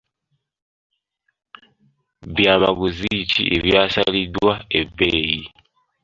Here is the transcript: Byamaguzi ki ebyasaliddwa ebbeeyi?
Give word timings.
Byamaguzi 2.35 3.15
ki 3.31 3.43
ebyasaliddwa 3.57 4.53
ebbeeyi? 4.79 5.41